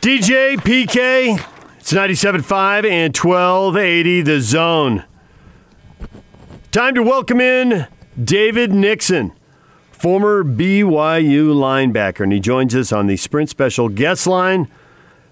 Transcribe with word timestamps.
DJ 0.00 0.56
PK, 0.56 1.38
it's 1.78 1.92
97.5 1.92 2.88
and 2.88 3.14
1280 3.14 4.22
the 4.22 4.40
zone. 4.40 5.04
Time 6.70 6.94
to 6.94 7.02
welcome 7.02 7.38
in 7.38 7.86
David 8.22 8.72
Nixon, 8.72 9.32
former 9.92 10.42
BYU 10.42 11.52
linebacker, 11.52 12.20
and 12.20 12.32
he 12.32 12.40
joins 12.40 12.74
us 12.74 12.92
on 12.92 13.08
the 13.08 13.16
Sprint 13.18 13.50
Special 13.50 13.90
Guest 13.90 14.26
Line. 14.26 14.68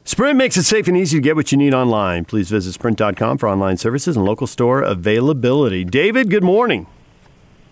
Sprint 0.05 0.37
makes 0.37 0.59
it 0.59 0.65
safe 0.65 0.87
and 0.87 0.99
easy 0.99 1.17
to 1.17 1.23
get 1.23 1.35
what 1.35 1.51
you 1.51 1.57
need 1.57 1.73
online. 1.73 2.27
Please 2.27 2.51
visit 2.51 2.75
sprint.com 2.75 3.39
for 3.39 3.49
online 3.49 3.79
services 3.79 4.17
and 4.19 4.27
local 4.27 4.47
store 4.47 4.83
availability. 4.83 5.83
David, 5.83 6.29
good 6.29 6.45
morning. 6.45 6.87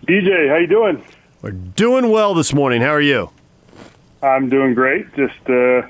DJ, 0.07 0.49
how 0.49 0.57
you 0.57 0.67
doing? 0.67 1.05
We're 1.43 1.51
doing 1.51 2.09
well 2.11 2.33
this 2.33 2.55
morning. 2.55 2.81
How 2.81 2.93
are 2.93 3.03
you? 3.03 3.29
I'm 4.23 4.49
doing 4.49 4.73
great. 4.73 5.15
Just 5.15 5.39
uh, 5.47 5.83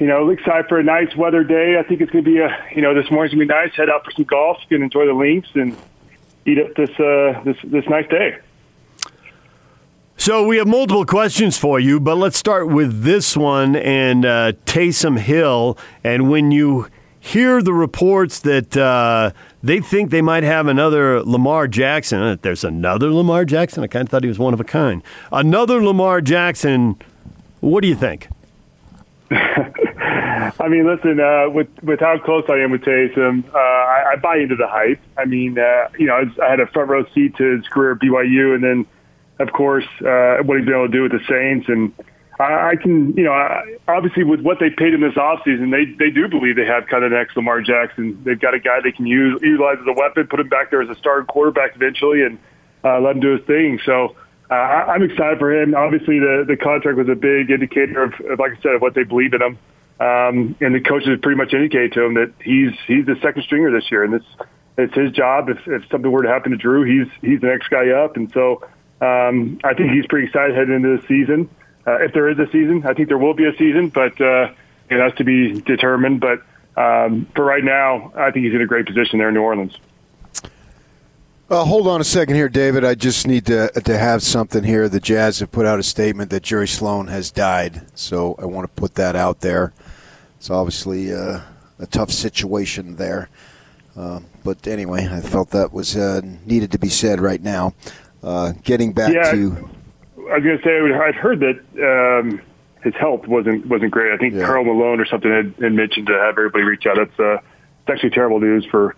you 0.00 0.06
know, 0.06 0.30
excited 0.30 0.66
for 0.66 0.78
a 0.78 0.82
nice 0.82 1.14
weather 1.14 1.44
day. 1.44 1.78
I 1.78 1.82
think 1.82 2.00
it's 2.00 2.10
going 2.10 2.24
to 2.24 2.30
be 2.30 2.38
a 2.38 2.48
you 2.74 2.80
know 2.80 2.94
this 2.94 3.10
morning's 3.10 3.34
going 3.34 3.46
to 3.46 3.54
be 3.54 3.58
nice. 3.58 3.74
Head 3.74 3.90
out 3.90 4.04
for 4.04 4.10
some 4.12 4.24
golf. 4.24 4.58
You 4.62 4.78
can 4.78 4.82
enjoy 4.82 5.06
the 5.06 5.12
links 5.12 5.50
and 5.54 5.76
eat 6.46 6.58
up 6.58 6.74
this 6.74 6.90
uh, 6.98 7.42
this 7.44 7.58
this 7.62 7.86
nice 7.86 8.08
day. 8.08 8.38
So 10.16 10.46
we 10.46 10.58
have 10.58 10.66
multiple 10.66 11.06
questions 11.06 11.56
for 11.56 11.80
you, 11.80 11.98
but 11.98 12.16
let's 12.16 12.36
start 12.36 12.68
with 12.68 13.04
this 13.04 13.36
one 13.36 13.74
and 13.76 14.24
uh, 14.24 14.52
Taysom 14.66 15.18
Hill. 15.18 15.78
And 16.04 16.28
when 16.30 16.50
you 16.50 16.88
hear 17.18 17.62
the 17.62 17.72
reports 17.72 18.40
that 18.40 18.76
uh, 18.76 19.32
they 19.62 19.80
think 19.80 20.10
they 20.10 20.20
might 20.20 20.42
have 20.42 20.66
another 20.66 21.22
Lamar 21.22 21.68
Jackson, 21.68 22.22
uh, 22.22 22.36
there's 22.40 22.64
another 22.64 23.10
Lamar 23.10 23.46
Jackson. 23.46 23.82
I 23.82 23.86
kind 23.86 24.06
of 24.06 24.10
thought 24.10 24.22
he 24.22 24.28
was 24.28 24.38
one 24.38 24.52
of 24.52 24.60
a 24.60 24.64
kind. 24.64 25.02
Another 25.32 25.82
Lamar 25.82 26.20
Jackson. 26.20 26.96
What 27.60 27.80
do 27.80 27.88
you 27.88 27.94
think? 27.94 28.28
I 30.60 30.68
mean, 30.68 30.86
listen, 30.86 31.18
uh, 31.18 31.48
with 31.48 31.68
with 31.82 32.00
how 32.00 32.18
close 32.18 32.44
I 32.50 32.58
am 32.58 32.70
with 32.70 32.82
Taysom, 32.82 33.48
uh, 33.48 33.56
I, 33.56 34.12
I 34.12 34.16
buy 34.16 34.36
into 34.36 34.56
the 34.56 34.66
hype. 34.66 35.00
I 35.16 35.24
mean, 35.24 35.58
uh, 35.58 35.88
you 35.98 36.06
know, 36.06 36.16
I, 36.16 36.20
was, 36.24 36.38
I 36.38 36.50
had 36.50 36.60
a 36.60 36.66
front 36.66 36.90
row 36.90 37.04
seat 37.14 37.36
to 37.36 37.56
his 37.56 37.66
career 37.68 37.92
at 37.92 37.98
BYU, 37.98 38.54
and 38.54 38.62
then, 38.62 38.86
of 39.38 39.54
course, 39.54 39.86
uh, 40.04 40.42
what 40.44 40.58
he's 40.58 40.66
been 40.66 40.74
able 40.74 40.88
to 40.88 40.92
do 40.92 41.02
with 41.02 41.12
the 41.12 41.24
Saints. 41.26 41.66
And 41.68 41.94
I, 42.38 42.72
I 42.72 42.76
can, 42.76 43.16
you 43.16 43.24
know, 43.24 43.32
I, 43.32 43.78
obviously 43.88 44.22
with 44.22 44.42
what 44.42 44.58
they 44.60 44.68
paid 44.68 44.92
him 44.92 45.00
this 45.00 45.14
offseason, 45.14 45.70
they 45.72 45.86
they 45.96 46.10
do 46.10 46.28
believe 46.28 46.56
they 46.56 46.66
have 46.66 46.86
kind 46.88 47.04
of 47.04 47.12
next 47.12 47.36
Lamar 47.36 47.62
Jackson. 47.62 48.22
They've 48.22 48.38
got 48.38 48.52
a 48.52 48.60
guy 48.60 48.80
they 48.84 48.92
can 48.92 49.06
use 49.06 49.40
utilize 49.40 49.78
as 49.80 49.86
a 49.86 49.98
weapon, 49.98 50.26
put 50.26 50.40
him 50.40 50.48
back 50.50 50.70
there 50.70 50.82
as 50.82 50.90
a 50.90 50.96
starting 50.96 51.26
quarterback 51.26 51.74
eventually, 51.74 52.22
and 52.22 52.38
uh, 52.84 53.00
let 53.00 53.16
him 53.16 53.20
do 53.20 53.36
his 53.36 53.46
thing. 53.46 53.80
So. 53.84 54.16
Uh, 54.50 54.54
I'm 54.54 55.04
excited 55.04 55.38
for 55.38 55.52
him. 55.52 55.76
Obviously, 55.76 56.18
the, 56.18 56.44
the 56.44 56.56
contract 56.56 56.98
was 56.98 57.08
a 57.08 57.14
big 57.14 57.52
indicator 57.52 58.02
of, 58.02 58.14
of, 58.28 58.40
like 58.40 58.58
I 58.58 58.60
said, 58.60 58.74
of 58.74 58.82
what 58.82 58.94
they 58.94 59.04
believe 59.04 59.32
in 59.32 59.40
him. 59.40 59.56
Um, 60.00 60.56
and 60.60 60.74
the 60.74 60.80
coaches 60.80 61.18
pretty 61.22 61.36
much 61.36 61.52
indicated 61.52 61.92
to 61.92 62.04
him 62.04 62.14
that 62.14 62.32
he's 62.42 62.72
he's 62.86 63.04
the 63.04 63.16
second 63.20 63.42
stringer 63.42 63.70
this 63.70 63.90
year, 63.90 64.02
and 64.02 64.14
this 64.14 64.22
it's 64.78 64.94
his 64.94 65.12
job. 65.12 65.50
If, 65.50 65.58
if 65.66 65.86
something 65.90 66.10
were 66.10 66.22
to 66.22 66.28
happen 66.28 66.52
to 66.52 66.56
Drew, 66.56 66.84
he's 66.84 67.12
he's 67.20 67.40
the 67.40 67.48
next 67.48 67.68
guy 67.68 67.90
up, 67.90 68.16
and 68.16 68.32
so 68.32 68.64
um, 69.02 69.60
I 69.62 69.74
think 69.74 69.92
he's 69.92 70.06
pretty 70.06 70.28
excited 70.28 70.56
heading 70.56 70.74
into 70.74 70.96
the 70.96 71.06
season. 71.06 71.50
Uh, 71.86 71.96
if 72.00 72.14
there 72.14 72.30
is 72.30 72.38
a 72.38 72.46
season, 72.50 72.86
I 72.86 72.94
think 72.94 73.08
there 73.08 73.18
will 73.18 73.34
be 73.34 73.44
a 73.44 73.54
season, 73.56 73.88
but 73.88 74.18
uh, 74.20 74.52
it 74.88 75.00
has 75.00 75.12
to 75.14 75.24
be 75.24 75.60
determined. 75.60 76.20
But 76.20 76.42
um, 76.80 77.26
for 77.34 77.44
right 77.44 77.64
now, 77.64 78.12
I 78.16 78.30
think 78.30 78.46
he's 78.46 78.54
in 78.54 78.62
a 78.62 78.66
great 78.66 78.86
position 78.86 79.18
there 79.18 79.28
in 79.28 79.34
New 79.34 79.42
Orleans. 79.42 79.76
Uh, 81.50 81.64
hold 81.64 81.88
on 81.88 82.00
a 82.00 82.04
second 82.04 82.36
here, 82.36 82.48
David. 82.48 82.84
I 82.84 82.94
just 82.94 83.26
need 83.26 83.44
to 83.46 83.68
to 83.68 83.98
have 83.98 84.22
something 84.22 84.64
here. 84.64 84.88
The 84.88 85.00
Jazz 85.00 85.40
have 85.40 85.50
put 85.50 85.66
out 85.66 85.78
a 85.78 85.82
statement 85.82 86.30
that 86.30 86.42
Jerry 86.42 86.68
Sloan 86.68 87.08
has 87.08 87.30
died, 87.30 87.86
so 87.94 88.36
I 88.38 88.46
want 88.46 88.64
to 88.64 88.80
put 88.80 88.94
that 88.94 89.14
out 89.14 89.40
there. 89.40 89.74
It's 90.40 90.48
obviously 90.48 91.12
uh, 91.12 91.42
a 91.78 91.86
tough 91.86 92.10
situation 92.10 92.96
there. 92.96 93.28
Uh, 93.94 94.20
but 94.42 94.66
anyway, 94.66 95.06
I 95.06 95.20
felt 95.20 95.50
that 95.50 95.70
was 95.70 95.94
uh, 95.94 96.22
needed 96.46 96.72
to 96.72 96.78
be 96.78 96.88
said 96.88 97.20
right 97.20 97.42
now. 97.42 97.74
Uh, 98.22 98.52
getting 98.64 98.94
back 98.94 99.12
yeah, 99.12 99.32
to, 99.32 99.68
I 100.30 100.38
was 100.38 100.42
going 100.42 100.56
to 100.56 100.64
say 100.64 100.94
I'd 100.94 101.14
heard 101.14 101.40
that 101.40 101.60
um, 102.22 102.40
his 102.82 102.94
health 102.94 103.26
wasn't 103.26 103.66
wasn't 103.66 103.90
great. 103.90 104.14
I 104.14 104.16
think 104.16 104.32
yeah. 104.32 104.46
Karl 104.46 104.64
Malone 104.64 104.98
or 104.98 105.04
something 105.04 105.30
had, 105.30 105.54
had, 105.60 105.74
mentioned 105.74 106.06
to 106.06 106.14
have 106.14 106.38
everybody 106.38 106.64
reach 106.64 106.86
out. 106.86 106.96
That's 106.96 107.20
uh, 107.20 107.34
it's 107.34 107.90
actually 107.90 108.10
terrible 108.10 108.40
news 108.40 108.64
for 108.64 108.96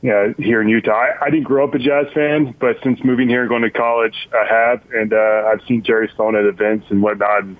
yeah, 0.00 0.32
here 0.36 0.60
in 0.60 0.68
Utah. 0.68 0.94
I, 0.94 1.26
I 1.26 1.30
didn't 1.30 1.44
grow 1.44 1.62
up 1.62 1.74
a 1.74 1.78
Jazz 1.78 2.06
fan, 2.12 2.56
but 2.58 2.78
since 2.82 3.04
moving 3.04 3.28
here 3.28 3.42
and 3.42 3.48
going 3.48 3.62
to 3.62 3.70
college, 3.70 4.28
I 4.34 4.46
have, 4.52 4.82
and 4.92 5.12
uh, 5.12 5.44
I've 5.46 5.62
seen 5.68 5.84
Jerry 5.84 6.10
Sloan 6.16 6.34
at 6.34 6.44
events 6.44 6.86
and 6.90 7.00
whatnot. 7.00 7.44
And 7.44 7.56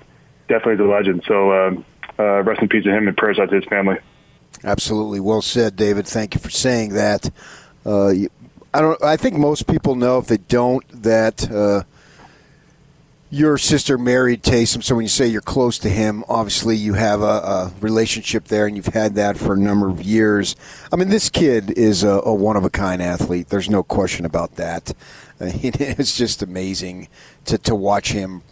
definitely 0.49 0.75
the 0.75 0.91
legend. 0.91 1.23
So 1.25 1.53
um, 1.53 1.85
uh, 2.19 2.43
rest 2.43 2.61
in 2.61 2.69
peace 2.69 2.83
to 2.83 2.95
him 2.95 3.07
and 3.07 3.17
prayers 3.17 3.39
out 3.39 3.49
to 3.49 3.55
his 3.55 3.65
family. 3.65 3.97
Absolutely, 4.63 5.19
well 5.19 5.41
said, 5.41 5.75
David. 5.75 6.07
Thank 6.07 6.35
you 6.35 6.39
for 6.39 6.49
saying 6.49 6.93
that. 6.93 7.29
Uh, 7.85 8.13
I 8.73 8.81
don't. 8.81 9.03
I 9.03 9.17
think 9.17 9.37
most 9.37 9.67
people 9.67 9.95
know 9.95 10.17
if 10.17 10.27
they 10.27 10.37
don't 10.37 10.83
that 11.03 11.51
uh, 11.51 11.83
your 13.29 13.57
sister 13.57 13.97
married 13.97 14.43
Taysom. 14.43 14.83
So 14.83 14.95
when 14.95 15.03
you 15.03 15.09
say 15.09 15.27
you're 15.27 15.41
close 15.41 15.79
to 15.79 15.89
him, 15.89 16.23
obviously 16.29 16.77
you 16.77 16.93
have 16.93 17.21
a, 17.21 17.25
a, 17.25 17.73
relationship 17.81 18.45
there, 18.45 18.67
and 18.67 18.75
you've 18.75 18.85
had 18.85 19.15
that 19.15 19.37
for 19.37 19.53
a 19.53 19.57
number 19.57 19.89
of 19.89 20.03
years. 20.03 20.55
I 20.91 20.97
mean, 20.97 21.09
this 21.09 21.29
kid 21.29 21.71
is 21.71 22.03
a, 22.03 22.21
a 22.25 22.33
one 22.33 22.57
of 22.57 22.63
a 22.63 22.69
kind 22.69 23.01
athlete. 23.01 23.49
There's 23.49 23.69
no 23.69 23.83
question 23.83 24.25
about 24.25 24.55
that. 24.57 24.91
Uh, 25.41 25.49
it's 25.63 26.15
just 26.15 26.41
amazing 26.41 27.09
to 27.45 27.57
to 27.57 27.75
watch 27.75 28.11
him 28.11 28.43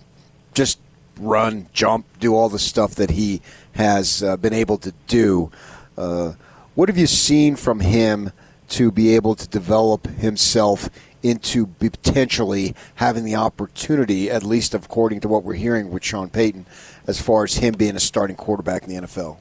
just 0.54 0.80
run, 1.22 1.68
jump, 1.74 2.06
do 2.20 2.36
all 2.36 2.50
the 2.50 2.60
stuff 2.60 2.96
that 2.96 3.12
he 3.12 3.42
has 3.74 4.24
uh, 4.24 4.38
been 4.38 4.54
able 4.54 4.78
to 4.80 4.94
do. 5.08 5.52
Uh, 5.98 6.34
what 6.76 6.90
have 6.90 6.98
you 6.98 7.08
seen 7.08 7.56
from 7.56 7.80
him 7.80 8.32
to 8.70 8.92
be 8.92 9.16
able 9.16 9.36
to 9.36 9.48
develop 9.48 10.08
himself 10.08 10.90
into 11.24 11.68
potentially 11.68 12.76
having 12.96 13.24
the 13.26 13.36
opportunity, 13.36 14.30
at 14.30 14.44
least 14.44 14.74
according 14.74 15.20
to 15.20 15.28
what 15.28 15.44
we're 15.44 15.54
hearing 15.54 15.92
with 15.92 16.04
Sean 16.04 16.30
Payton, 16.30 16.66
as 17.06 17.22
far 17.22 17.44
as 17.44 17.56
him 17.56 17.74
being 17.78 17.96
a 17.96 18.00
starting 18.00 18.36
quarterback 18.36 18.84
in 18.84 18.90
the 18.90 19.08
NFL? 19.08 19.38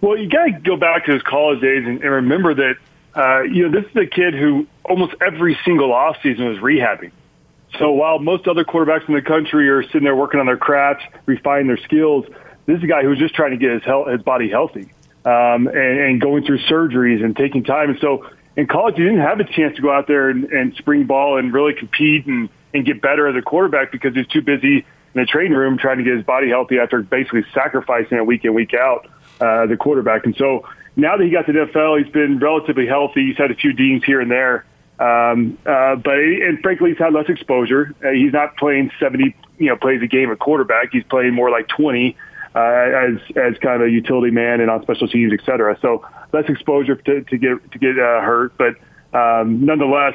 Well, 0.00 0.16
you 0.16 0.28
got 0.28 0.44
to 0.46 0.52
go 0.52 0.76
back 0.76 1.04
to 1.06 1.12
his 1.12 1.22
college 1.22 1.60
days 1.60 1.86
and, 1.86 2.02
and 2.02 2.10
remember 2.10 2.54
that 2.54 2.74
uh, 3.14 3.42
you 3.42 3.68
know 3.68 3.80
this 3.80 3.90
is 3.90 3.96
a 3.96 4.06
kid 4.06 4.34
who 4.34 4.66
almost 4.84 5.14
every 5.20 5.58
single 5.64 5.90
offseason 5.90 6.48
was 6.48 6.58
rehabbing. 6.58 7.10
So 7.78 7.92
while 7.92 8.18
most 8.18 8.48
other 8.48 8.64
quarterbacks 8.64 9.08
in 9.08 9.14
the 9.14 9.22
country 9.22 9.68
are 9.68 9.82
sitting 9.84 10.04
there 10.04 10.16
working 10.16 10.40
on 10.40 10.46
their 10.46 10.56
craft, 10.56 11.02
refining 11.26 11.68
their 11.68 11.78
skills, 11.78 12.26
this 12.66 12.78
is 12.78 12.84
a 12.84 12.86
guy 12.86 13.02
who's 13.02 13.18
just 13.18 13.34
trying 13.34 13.52
to 13.52 13.56
get 13.56 13.70
his 13.70 13.82
health, 13.84 14.08
his 14.08 14.22
body 14.22 14.50
healthy 14.50 14.90
um, 15.24 15.66
and, 15.66 15.76
and 15.76 16.20
going 16.20 16.44
through 16.44 16.58
surgeries 16.60 17.24
and 17.24 17.36
taking 17.36 17.64
time. 17.64 17.90
And 17.90 17.98
so 18.00 18.28
in 18.56 18.66
college, 18.66 18.96
he 18.96 19.02
didn't 19.02 19.20
have 19.20 19.40
a 19.40 19.44
chance 19.44 19.76
to 19.76 19.82
go 19.82 19.92
out 19.92 20.06
there 20.06 20.30
and, 20.30 20.44
and 20.44 20.74
spring 20.76 21.04
ball 21.04 21.38
and 21.38 21.52
really 21.52 21.74
compete 21.74 22.26
and, 22.26 22.48
and 22.74 22.84
get 22.84 23.00
better 23.00 23.26
as 23.28 23.36
a 23.36 23.42
quarterback 23.42 23.92
because 23.92 24.14
he's 24.14 24.26
too 24.26 24.42
busy 24.42 24.78
in 25.14 25.20
the 25.20 25.26
training 25.26 25.52
room 25.52 25.78
trying 25.78 25.98
to 25.98 26.04
get 26.04 26.14
his 26.16 26.24
body 26.24 26.48
healthy 26.48 26.78
after 26.78 27.02
basically 27.02 27.44
sacrificing 27.52 28.18
it 28.18 28.26
week 28.26 28.44
in, 28.44 28.54
week 28.54 28.74
out, 28.74 29.06
uh, 29.40 29.66
the 29.66 29.76
quarterback. 29.76 30.24
And 30.24 30.36
so 30.36 30.66
now 30.96 31.16
that 31.16 31.24
he 31.24 31.30
got 31.30 31.46
to 31.46 31.52
the 31.52 31.60
NFL, 31.60 32.02
he's 32.02 32.12
been 32.12 32.38
relatively 32.38 32.86
healthy. 32.86 33.26
He's 33.26 33.36
had 33.36 33.50
a 33.50 33.54
few 33.54 33.72
dings 33.72 34.04
here 34.04 34.20
and 34.20 34.30
there. 34.30 34.64
Um, 35.00 35.56
uh, 35.64 35.96
but 35.96 36.18
and 36.18 36.60
frankly, 36.60 36.90
he's 36.90 36.98
had 36.98 37.14
less 37.14 37.28
exposure. 37.28 37.94
Uh, 38.04 38.10
he's 38.10 38.34
not 38.34 38.56
playing 38.58 38.90
70, 39.00 39.34
you 39.58 39.68
know, 39.68 39.76
plays 39.76 40.02
a 40.02 40.06
game 40.06 40.30
at 40.30 40.38
quarterback. 40.38 40.90
He's 40.92 41.04
playing 41.04 41.32
more 41.32 41.50
like 41.50 41.68
20 41.68 42.16
uh, 42.54 42.58
as 42.58 43.16
as 43.34 43.58
kind 43.62 43.80
of 43.80 43.88
a 43.88 43.90
utility 43.90 44.30
man 44.30 44.60
and 44.60 44.70
on 44.70 44.82
special 44.82 45.08
teams, 45.08 45.32
et 45.32 45.40
cetera. 45.46 45.78
So 45.80 46.04
less 46.32 46.44
exposure 46.48 46.96
to, 46.96 47.22
to 47.22 47.38
get 47.38 47.72
to 47.72 47.78
get 47.78 47.98
uh, 47.98 48.20
hurt, 48.20 48.52
but 48.58 48.74
um, 49.18 49.64
nonetheless, 49.64 50.14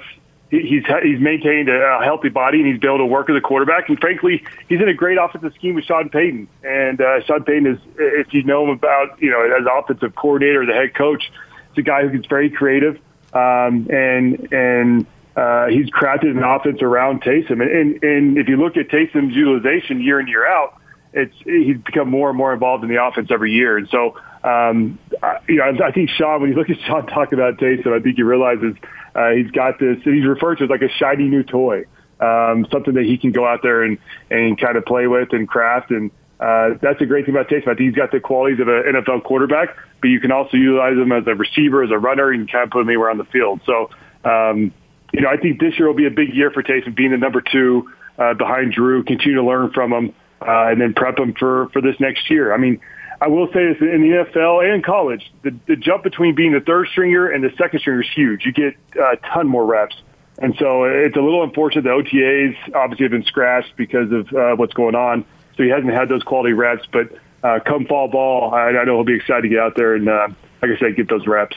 he's 0.51 0.83
he's 1.03 1.19
maintained 1.19 1.69
a 1.69 1.99
healthy 2.03 2.29
body 2.29 2.59
and 2.59 2.67
he's 2.67 2.79
been 2.79 2.89
able 2.89 2.99
to 2.99 3.05
work 3.05 3.29
as 3.29 3.35
a 3.35 3.41
quarterback. 3.41 3.89
And 3.89 3.99
frankly, 3.99 4.43
he's 4.69 4.81
in 4.81 4.87
a 4.87 4.93
great 4.93 5.17
offensive 5.17 5.53
scheme 5.55 5.75
with 5.75 5.85
Sean 5.85 6.09
Payton. 6.09 6.47
And 6.63 7.01
uh, 7.01 7.23
Sean 7.25 7.43
Payton 7.43 7.67
is, 7.67 7.79
if 7.97 8.33
you 8.33 8.43
know 8.43 8.63
him 8.63 8.69
about, 8.69 9.21
you 9.21 9.31
know, 9.31 9.41
as 9.41 9.65
offensive 9.71 10.15
coordinator, 10.15 10.65
the 10.65 10.73
head 10.73 10.93
coach, 10.93 11.23
it's 11.69 11.79
a 11.79 11.81
guy 11.81 12.03
who 12.03 12.09
gets 12.09 12.27
very 12.27 12.49
creative 12.49 12.99
um, 13.35 13.87
and 13.91 14.51
and 14.53 15.05
uh, 15.35 15.67
he's 15.67 15.89
crafted 15.89 16.31
an 16.31 16.43
offense 16.43 16.81
around 16.81 17.21
Taysom. 17.21 17.61
And, 17.61 17.61
and 17.61 18.03
and 18.03 18.37
if 18.37 18.47
you 18.47 18.55
look 18.55 18.77
at 18.77 18.87
Taysom's 18.87 19.35
utilization 19.35 20.01
year 20.01 20.19
in 20.19 20.27
year 20.27 20.47
out, 20.47 20.79
it's 21.13 21.35
he's 21.43 21.77
become 21.77 22.09
more 22.09 22.29
and 22.29 22.37
more 22.37 22.53
involved 22.53 22.83
in 22.83 22.89
the 22.89 23.03
offense 23.03 23.29
every 23.31 23.51
year. 23.51 23.77
And 23.77 23.89
so, 23.89 24.15
um, 24.43 24.97
I, 25.21 25.39
you 25.47 25.57
know, 25.57 25.73
I 25.83 25.91
think 25.91 26.09
Sean, 26.11 26.41
when 26.41 26.51
you 26.51 26.55
look 26.55 26.69
at 26.69 26.79
Sean 26.87 27.05
talk 27.07 27.33
about 27.33 27.57
Taysom, 27.57 27.93
I 27.93 28.01
think 28.01 28.15
he 28.15 28.23
realizes 28.23 28.75
uh, 29.13 29.31
he's 29.31 29.51
got 29.51 29.79
this. 29.79 29.97
He's 30.03 30.25
referred 30.25 30.59
to 30.59 30.63
as 30.63 30.69
like 30.69 30.81
a 30.81 30.89
shiny 30.89 31.25
new 31.25 31.43
toy, 31.43 31.83
um, 32.21 32.65
something 32.71 32.93
that 32.93 33.05
he 33.05 33.17
can 33.17 33.33
go 33.33 33.45
out 33.45 33.61
there 33.61 33.83
and 33.83 33.97
and 34.31 34.57
kind 34.59 34.77
of 34.77 34.85
play 34.85 35.07
with 35.07 35.33
and 35.33 35.47
craft 35.47 35.91
and. 35.91 36.11
Uh, 36.39 36.71
that's 36.81 37.01
a 37.01 37.05
great 37.05 37.25
thing 37.25 37.33
about 37.33 37.47
Taysom. 37.47 37.69
I 37.69 37.75
think 37.75 37.91
he's 37.91 37.95
got 37.95 38.11
the 38.11 38.19
qualities 38.19 38.59
of 38.59 38.67
an 38.67 38.83
NFL 38.83 39.23
quarterback, 39.23 39.77
but 40.01 40.07
you 40.07 40.19
can 40.19 40.31
also 40.31 40.57
utilize 40.57 40.97
him 40.97 41.11
as 41.11 41.25
a 41.27 41.35
receiver, 41.35 41.83
as 41.83 41.91
a 41.91 41.97
runner, 41.97 42.31
and 42.31 42.51
kind 42.51 42.65
of 42.65 42.71
put 42.71 42.81
him 42.81 42.89
anywhere 42.89 43.09
on 43.09 43.17
the 43.17 43.25
field. 43.25 43.61
So, 43.65 43.89
um, 44.25 44.73
you 45.13 45.21
know, 45.21 45.29
I 45.29 45.37
think 45.37 45.59
this 45.59 45.77
year 45.79 45.87
will 45.87 45.95
be 45.95 46.07
a 46.07 46.11
big 46.11 46.33
year 46.33 46.51
for 46.51 46.61
Taysom 46.61 46.95
being 46.95 47.11
the 47.11 47.17
number 47.17 47.41
two 47.41 47.89
uh, 48.17 48.33
behind 48.33 48.73
Drew, 48.73 49.03
continue 49.03 49.35
to 49.35 49.43
learn 49.43 49.71
from 49.71 49.93
him, 49.93 50.13
uh, 50.41 50.67
and 50.67 50.81
then 50.81 50.93
prep 50.93 51.17
him 51.17 51.33
for, 51.33 51.69
for 51.69 51.81
this 51.81 51.95
next 51.99 52.29
year. 52.29 52.53
I 52.53 52.57
mean, 52.57 52.81
I 53.21 53.27
will 53.27 53.47
say 53.47 53.73
this 53.73 53.77
in 53.79 54.01
the 54.01 54.25
NFL 54.25 54.73
and 54.73 54.83
college, 54.83 55.31
the, 55.43 55.55
the 55.67 55.75
jump 55.77 56.03
between 56.03 56.35
being 56.35 56.51
the 56.51 56.59
third 56.59 56.87
stringer 56.91 57.27
and 57.29 57.43
the 57.43 57.51
second 57.57 57.79
stringer 57.79 58.01
is 58.01 58.09
huge. 58.13 58.45
You 58.45 58.51
get 58.51 58.75
a 58.99 59.15
ton 59.33 59.47
more 59.47 59.65
reps. 59.65 59.95
And 60.37 60.53
so 60.59 60.83
it's 60.83 61.15
a 61.15 61.21
little 61.21 61.43
unfortunate 61.43 61.83
the 61.83 61.91
OTAs 61.91 62.75
obviously 62.75 63.05
have 63.05 63.11
been 63.11 63.23
scratched 63.23 63.77
because 63.77 64.11
of 64.11 64.33
uh, 64.33 64.55
what's 64.57 64.73
going 64.73 64.95
on. 64.95 65.23
So 65.57 65.63
he 65.63 65.69
hasn't 65.69 65.93
had 65.93 66.09
those 66.09 66.23
quality 66.23 66.53
reps. 66.53 66.85
But 66.91 67.17
uh, 67.43 67.59
come 67.65 67.85
fall 67.85 68.07
ball, 68.07 68.53
I, 68.53 68.69
I 68.69 68.83
know 68.83 68.95
he'll 68.95 69.03
be 69.03 69.15
excited 69.15 69.43
to 69.43 69.49
get 69.49 69.59
out 69.59 69.75
there 69.75 69.95
and, 69.95 70.09
uh, 70.09 70.27
like 70.61 70.71
I 70.71 70.77
said, 70.77 70.95
get 70.95 71.09
those 71.09 71.27
reps. 71.27 71.55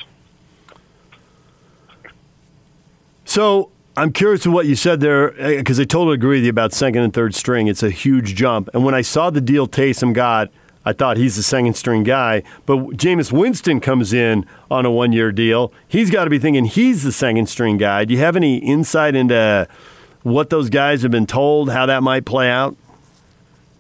So 3.25 3.71
I'm 3.97 4.13
curious 4.13 4.43
to 4.45 4.51
what 4.51 4.67
you 4.67 4.77
said 4.77 5.01
there 5.01 5.33
because 5.33 5.81
I 5.81 5.85
totally 5.85 6.15
agree 6.15 6.39
with 6.39 6.45
you 6.45 6.51
about 6.51 6.73
second 6.73 7.03
and 7.03 7.13
third 7.13 7.35
string. 7.35 7.67
It's 7.67 7.83
a 7.83 7.91
huge 7.91 8.35
jump. 8.35 8.71
And 8.73 8.85
when 8.85 8.95
I 8.95 9.01
saw 9.01 9.31
the 9.31 9.41
deal 9.41 9.67
Taysom 9.67 10.15
got, 10.15 10.51
I 10.85 10.93
thought 10.93 11.17
he's 11.17 11.37
the 11.37 11.43
second 11.43 11.75
string 11.77 12.05
guy. 12.05 12.43
But 12.65 12.79
Jameis 12.97 13.33
Winston 13.33 13.81
comes 13.81 14.13
in 14.13 14.47
on 14.71 14.87
a 14.87 14.91
one 14.91 15.13
year 15.13 15.33
deal. 15.33 15.73
He's 15.87 16.11
got 16.11 16.25
to 16.25 16.31
be 16.31 16.39
thinking 16.39 16.65
he's 16.65 17.03
the 17.03 17.13
second 17.13 17.49
string 17.49 17.77
guy. 17.77 18.05
Do 18.05 18.15
you 18.15 18.21
have 18.21 18.37
any 18.37 18.57
insight 18.59 19.15
into 19.15 19.69
what 20.23 20.49
those 20.49 20.71
guys 20.71 21.03
have 21.03 21.11
been 21.11 21.27
told, 21.27 21.71
how 21.71 21.85
that 21.87 22.03
might 22.03 22.25
play 22.25 22.49
out? 22.49 22.77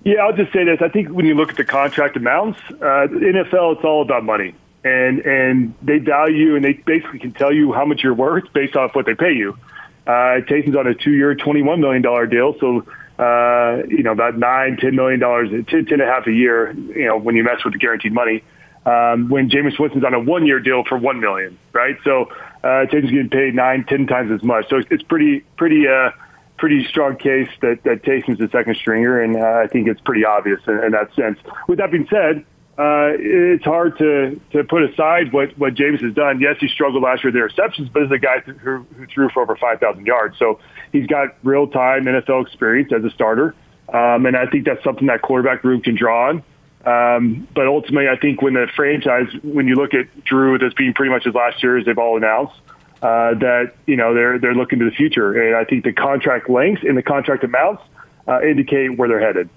Yeah, 0.05 0.25
I'll 0.25 0.33
just 0.33 0.53
say 0.53 0.65
this. 0.65 0.81
I 0.81 0.89
think 0.89 1.09
when 1.09 1.27
you 1.27 1.35
look 1.35 1.50
at 1.50 1.56
the 1.56 1.65
contract 1.65 2.17
amounts, 2.17 2.61
uh, 2.71 3.09
NFL, 3.09 3.77
it's 3.77 3.85
all 3.85 4.03
about 4.03 4.25
money. 4.25 4.55
And, 4.85 5.21
and 5.21 5.75
they 5.83 5.99
value 5.99 6.55
and 6.56 6.65
they 6.65 6.75
basically 6.75 7.19
can 7.19 7.33
tell 7.33 7.53
you 7.53 7.73
how 7.73 7.85
much 7.85 8.03
you're 8.03 8.15
worth 8.15 8.53
based 8.53 8.77
off 8.77 8.95
what 8.95 9.06
they 9.06 9.15
pay 9.15 9.33
you. 9.33 9.59
Uh, 10.06 10.41
Taysom's 10.41 10.77
on 10.77 10.87
a 10.87 10.95
two-year, 10.95 11.35
$21 11.35 11.81
million 11.81 12.31
deal. 12.31 12.56
So, 12.59 12.87
uh, 13.23 13.83
you 13.89 14.03
know, 14.03 14.12
about 14.12 14.39
nine, 14.39 14.77
$10 14.77 14.95
million, 14.95 15.21
10, 15.67 15.85
10 15.85 15.93
and 15.93 16.03
a 16.03 16.06
half 16.06 16.27
a 16.27 16.33
year, 16.33 16.73
you 16.73 17.06
know, 17.06 17.19
when 17.19 17.35
you 17.37 17.43
mess 17.45 17.62
with 17.65 17.75
the 17.75 17.79
guaranteed 17.79 18.12
money. 18.12 18.43
Um, 18.87 19.29
when 19.29 19.50
Jameis 19.50 19.79
Winston's 19.79 20.05
on 20.05 20.15
a 20.15 20.21
one-year 20.21 20.61
deal 20.61 20.85
for 20.85 20.97
1 20.97 21.21
million, 21.21 21.59
right? 21.75 21.99
So, 22.05 22.31
uh, 22.62 22.87
Taysom's 22.87 23.11
getting 23.11 23.29
paid 23.29 23.55
nine, 23.55 23.85
ten 23.85 24.06
times 24.06 24.31
as 24.33 24.43
much. 24.43 24.71
So 24.71 24.77
it's, 24.77 24.89
it's 24.91 25.03
pretty, 25.03 25.41
pretty, 25.59 25.87
uh, 25.87 26.12
pretty 26.59 26.85
strong 26.85 27.17
case 27.17 27.49
that, 27.63 27.83
that 27.85 28.03
Taysom's 28.03 28.39
the 28.39 28.49
second 28.49 28.77
stringer, 28.77 29.21
and 29.21 29.37
uh, 29.37 29.63
I 29.65 29.67
think 29.69 29.89
it's 29.89 30.01
pretty 30.01 30.25
obvious 30.25 30.61
in, 30.67 30.83
in 30.85 30.93
that 30.93 31.15
sense. 31.15 31.39
With 31.69 31.79
that 31.79 31.91
being 31.91 32.07
said, 32.11 32.45
uh, 32.79 33.11
it's 33.19 33.65
hard 33.65 33.99
to, 33.99 34.41
to 34.53 34.63
put 34.63 34.85
aside 34.85 35.33
what, 35.33 35.57
what 35.59 35.75
Jameis 35.75 36.01
has 36.01 36.15
done. 36.15 36.41
Yes, 36.41 36.57
he 36.61 36.69
struggled 36.69 37.03
last 37.03 37.25
year 37.25 37.33
with 37.33 37.35
the 37.35 37.43
receptions, 37.43 37.89
but 37.89 38.03
he's 38.03 38.13
a 38.13 38.19
guy 38.19 38.39
who, 38.41 38.87
who 38.97 39.07
threw 39.07 39.29
for 39.31 39.43
over 39.43 39.57
5,000 39.57 40.07
yards. 40.07 40.39
So 40.39 40.61
he's 40.93 41.07
got 41.07 41.35
real 41.43 41.67
time 41.67 42.05
NFL 42.05 42.47
experience 42.47 42.93
as 42.93 43.03
a 43.05 43.11
starter. 43.11 43.55
Um, 43.93 44.27
and 44.27 44.37
I 44.37 44.47
think 44.47 44.65
that's 44.65 44.85
something 44.85 45.07
that 45.07 45.23
quarterback 45.23 45.65
room 45.65 45.81
can 45.81 45.97
draw 45.97 46.29
on. 46.29 46.45
Um, 46.85 47.49
but 47.53 47.67
ultimately, 47.67 48.09
I 48.09 48.17
think 48.17 48.43
when 48.43 48.55
the 48.55 48.69
franchise, 48.77 49.27
when 49.43 49.67
you 49.67 49.75
look 49.75 49.93
at 49.95 50.25
Drew 50.25 50.55
as 50.65 50.73
being 50.75 50.95
pretty 50.95 51.11
much 51.11 51.25
his 51.25 51.35
last 51.35 51.63
year, 51.63 51.79
as 51.79 51.85
they've 51.85 51.99
all 51.99 52.17
announced, 52.17 52.55
uh, 52.69 52.78
that 53.00 53.75
you 53.87 53.97
know 53.97 54.15
they're 54.15 54.39
they're 54.39 54.55
looking 54.55 54.79
to 54.81 54.85
the 54.85 54.91
future, 54.91 55.41
and 55.41 55.56
I 55.56 55.65
think 55.65 55.85
the 55.85 55.93
contract 55.93 56.49
lengths 56.50 56.83
and 56.83 56.97
the 56.97 57.03
contract 57.03 57.45
amounts 57.45 57.83
uh, 58.27 58.41
indicate 58.43 58.97
where 58.97 59.09
they're 59.09 59.21
headed. 59.21 59.49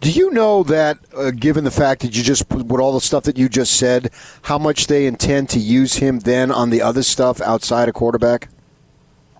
Do 0.00 0.10
you 0.10 0.32
know 0.32 0.64
that, 0.64 0.98
uh, 1.16 1.30
given 1.30 1.62
the 1.62 1.70
fact 1.70 2.02
that 2.02 2.16
you 2.16 2.24
just 2.24 2.50
with 2.50 2.80
all 2.80 2.92
the 2.92 3.00
stuff 3.00 3.22
that 3.24 3.38
you 3.38 3.48
just 3.48 3.74
said, 3.74 4.10
how 4.42 4.58
much 4.58 4.88
they 4.88 5.06
intend 5.06 5.48
to 5.50 5.60
use 5.60 5.94
him 5.94 6.18
then 6.18 6.50
on 6.50 6.70
the 6.70 6.82
other 6.82 7.04
stuff 7.04 7.40
outside 7.40 7.88
of 7.88 7.94
quarterback? 7.94 8.48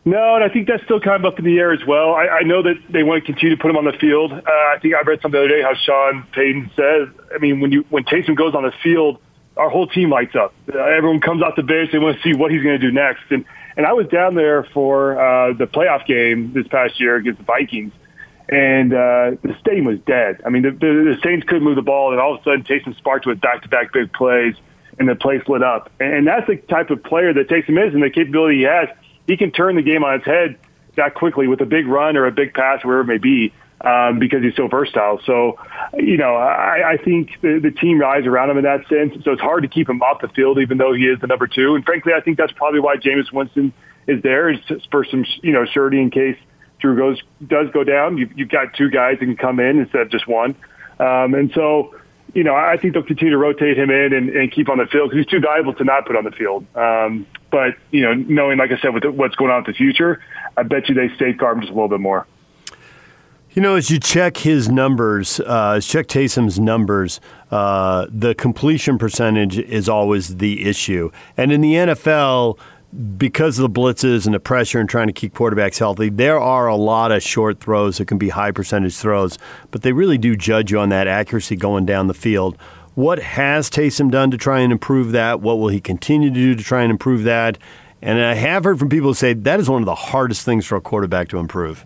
No, 0.05 0.37
and 0.37 0.45
I 0.45 0.49
think 0.49 0.69
that's 0.69 0.83
still 0.85 1.01
kind 1.01 1.25
of 1.25 1.33
up 1.33 1.39
in 1.39 1.45
the 1.45 1.59
air 1.59 1.73
as 1.73 1.85
well. 1.85 2.15
I, 2.15 2.27
I 2.27 2.43
know 2.43 2.63
that 2.63 2.75
they 2.89 3.03
want 3.03 3.25
to 3.25 3.27
continue 3.27 3.57
to 3.57 3.61
put 3.61 3.71
him 3.71 3.77
on 3.77 3.85
the 3.85 3.93
field. 3.93 4.33
Uh, 4.33 4.39
I 4.47 4.79
think 4.81 4.95
I 4.95 5.01
read 5.03 5.21
something 5.21 5.33
the 5.33 5.47
other 5.47 5.49
day 5.49 5.63
how 5.63 5.75
Sean 5.75 6.27
Payton 6.33 6.71
says. 6.77 7.09
I 7.35 7.39
mean, 7.39 7.61
when 7.61 7.73
you 7.73 7.85
when 7.91 8.05
Taysom 8.05 8.37
goes 8.37 8.55
on 8.55 8.63
the 8.63 8.73
field, 8.83 9.19
our 9.57 9.71
whole 9.71 9.87
team 9.87 10.11
lights 10.11 10.35
up. 10.35 10.55
Uh, 10.73 10.79
everyone 10.79 11.21
comes 11.21 11.43
off 11.43 11.57
the 11.57 11.63
bench. 11.63 11.93
They 11.93 11.99
want 11.99 12.17
to 12.17 12.23
see 12.23 12.37
what 12.37 12.51
he's 12.51 12.63
going 12.63 12.81
to 12.81 12.87
do 12.87 12.93
next. 12.93 13.25
And 13.31 13.45
and 13.77 13.87
I 13.87 13.95
was 13.95 14.07
down 14.09 14.35
there 14.35 14.65
for 14.65 15.19
uh, 15.19 15.55
the 15.55 15.67
playoff 15.67 16.07
game 16.07 16.53
this 16.53 16.67
past 16.69 17.01
year 17.01 17.17
against 17.17 17.39
the 17.39 17.45
Vikings 17.45 17.93
and 18.53 18.93
uh, 18.93 19.31
the 19.43 19.57
stadium 19.61 19.87
was 19.87 19.99
dead. 20.01 20.43
I 20.45 20.51
mean, 20.51 20.63
the, 20.63 20.71
the, 20.73 21.15
the 21.15 21.19
Saints 21.25 21.47
couldn't 21.47 21.65
move 21.65 21.77
the 21.77 21.83
ball, 21.83 22.13
and 22.13 22.21
all 22.21 22.35
of 22.35 22.41
a 22.41 22.45
sudden, 22.45 22.65
Taysom 22.65 22.95
sparked 22.99 23.25
with 23.25 23.41
back-to-back 23.41 23.95
big 23.95 24.13
plays, 24.13 24.55
and 24.99 25.09
the 25.09 25.15
place 25.15 25.41
lit 25.49 25.63
up. 25.63 25.91
And 25.99 26.27
that's 26.27 26.47
the 26.47 26.57
type 26.57 26.91
of 26.91 27.03
player 27.03 27.33
that 27.33 27.49
Taysom 27.49 27.83
is, 27.87 27.95
and 27.95 28.03
the 28.03 28.11
capability 28.11 28.59
he 28.59 28.63
has. 28.65 28.89
He 29.27 29.39
can 29.39 29.53
turn 29.53 29.77
the 29.77 29.83
game 29.83 30.05
on 30.05 30.17
its 30.17 30.27
head 30.27 30.59
that 30.97 31.15
quickly 31.15 31.47
with 31.47 31.63
a 31.63 31.67
big 31.67 31.87
run 31.87 32.19
or 32.19 32.27
a 32.27 32.31
big 32.31 32.53
pass, 32.53 32.85
wherever 32.85 33.01
it 33.01 33.07
may 33.07 33.19
be, 33.19 33.55
um, 33.83 34.19
because 34.19 34.43
he's 34.43 34.57
so 34.57 34.69
versatile. 34.69 35.21
So, 35.27 35.59
you 35.95 36.17
know, 36.17 36.37
I, 36.37 36.93
I 36.93 36.97
think 36.97 37.41
the, 37.41 37.61
the 37.63 37.71
team 37.71 38.01
rallies 38.01 38.27
around 38.27 38.51
him 38.51 38.59
in 38.59 38.65
that 38.65 38.89
sense. 38.89 39.23
So 39.25 39.33
it's 39.33 39.43
hard 39.43 39.63
to 39.63 39.69
keep 39.69 39.89
him 39.89 40.01
off 40.03 40.21
the 40.21 40.29
field, 40.29 40.59
even 40.59 40.79
though 40.79 40.93
he 40.93 41.05
is 41.05 41.21
the 41.21 41.27
number 41.27 41.47
two. 41.47 41.75
And 41.75 41.85
frankly, 41.85 42.13
I 42.17 42.21
think 42.21 42.39
that's 42.39 42.53
probably 42.53 42.81
why 42.81 42.97
Jameis 42.97 43.33
Winston 43.33 43.73
is 44.07 44.23
there, 44.23 44.51
is 44.51 44.59
for 44.91 45.05
some, 45.05 45.25
you 45.43 45.53
know, 45.53 45.65
surety 45.65 46.01
in 46.01 46.11
case– 46.11 46.37
Drew 46.83 46.97
goes 46.97 47.23
does 47.47 47.71
go 47.73 47.85
down, 47.85 48.19
you've, 48.19 48.37
you've 48.37 48.49
got 48.49 48.75
two 48.75 48.91
guys 48.91 49.21
that 49.21 49.25
can 49.25 49.37
come 49.37 49.61
in 49.61 49.79
instead 49.79 50.01
of 50.01 50.11
just 50.11 50.27
one. 50.27 50.57
Um, 50.99 51.33
and 51.35 51.53
so, 51.55 51.95
you 52.35 52.43
know, 52.43 52.57
I 52.57 52.77
think 52.77 52.95
they'll 52.95 53.05
continue 53.05 53.31
to 53.31 53.39
rotate 53.39 53.79
him 53.79 53.89
in 53.89 54.13
and, 54.13 54.29
and 54.31 54.51
keep 54.51 54.69
on 54.69 54.79
the 54.79 54.87
field 54.87 55.11
because 55.11 55.25
he's 55.25 55.31
too 55.31 55.39
valuable 55.39 55.75
to 55.75 55.85
not 55.85 56.07
put 56.07 56.17
on 56.17 56.25
the 56.25 56.33
field. 56.33 56.67
Um, 56.75 57.25
but 57.53 57.77
you 57.93 58.03
know, 58.03 58.15
knowing, 58.15 58.59
like 58.59 58.73
I 58.73 58.79
said, 58.81 58.93
with 58.93 59.05
the, 59.05 59.13
what's 59.13 59.37
going 59.37 59.53
on 59.53 59.59
with 59.65 59.67
the 59.67 59.79
future, 59.79 60.21
I 60.57 60.65
bet 60.65 60.89
you 60.89 60.97
they 60.97 61.09
safeguard 61.19 61.59
him 61.59 61.61
just 61.61 61.71
a 61.71 61.75
little 61.75 61.89
bit 61.89 62.01
more. 62.01 62.27
You 63.55 63.61
know, 63.61 63.75
as 63.75 63.91
you 63.91 64.01
check 64.01 64.39
his 64.39 64.71
numbers, 64.71 65.39
uh, 65.41 65.79
check 65.83 66.07
Taysom's 66.07 66.59
numbers, 66.59 67.21
uh, 67.51 68.07
the 68.09 68.35
completion 68.35 68.97
percentage 68.97 69.59
is 69.59 69.91
always 69.91 70.39
the 70.39 70.65
issue. 70.65 71.11
And 71.37 71.53
in 71.53 71.61
the 71.61 71.75
NFL, 71.75 72.59
because 73.19 73.59
of 73.59 73.71
the 73.71 73.81
blitzes 73.81 74.25
and 74.25 74.35
the 74.35 74.41
pressure 74.41 74.81
and 74.81 74.89
trying 74.89 75.09
to 75.09 75.13
keep 75.13 75.35
quarterbacks 75.35 75.79
healthy, 75.79 76.09
there 76.09 76.41
are 76.41 76.67
a 76.67 76.77
lot 76.77 77.13
of 77.13 77.23
short 77.23 77.61
throws 77.61 77.99
that 77.99 78.07
can 78.07 78.17
be 78.17 78.31
high 78.31 78.53
percentage 78.53 78.97
throws, 78.97 79.37
but 79.71 79.83
they 79.83 79.93
really 79.93 80.17
do 80.17 80.35
judge 80.35 80.73
you 80.73 80.79
on 80.79 80.89
that 80.89 81.07
accuracy 81.07 81.55
going 81.55 81.85
down 81.85 82.07
the 82.07 82.15
field. 82.15 82.57
What 82.95 83.19
has 83.19 83.69
Taysom 83.69 84.11
done 84.11 84.31
to 84.31 84.39
try 84.39 84.61
and 84.61 84.73
improve 84.73 85.13
that? 85.13 85.43
What 85.43 85.59
will 85.59 85.69
he 85.69 85.81
continue 85.81 86.31
to 86.31 86.35
do 86.35 86.55
to 86.55 86.65
try 86.65 86.85
and 86.85 86.91
improve 86.91 87.25
that? 87.25 87.59
And 88.01 88.19
I 88.19 88.33
have 88.33 88.65
heard 88.65 88.79
from 88.79 88.89
people 88.89 89.13
say 89.13 89.35
that 89.35 89.61
is 89.61 89.69
one 89.69 89.83
of 89.83 89.87
the 89.87 89.95
hardest 89.95 90.47
things 90.47 90.65
for 90.65 90.77
a 90.77 90.81
quarterback 90.81 91.29
to 91.29 91.37
improve. 91.37 91.85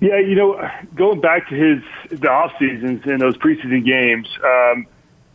Yeah, 0.00 0.18
you 0.18 0.34
know, 0.34 0.68
going 0.94 1.20
back 1.20 1.48
to 1.48 1.54
his 1.54 1.82
the 2.20 2.30
off 2.30 2.52
seasons 2.58 3.02
and 3.06 3.20
those 3.20 3.36
preseason 3.36 3.84
games, 3.84 4.28
um, 4.44 4.86